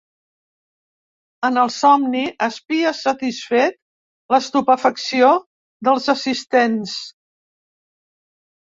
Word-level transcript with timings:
En 1.49 1.59
el 1.63 1.69
somni, 1.75 2.23
espia 2.47 2.95
satisfet 3.01 3.79
l'estupefacció 4.35 5.33
dels 5.91 6.13
assistents. 6.19 7.01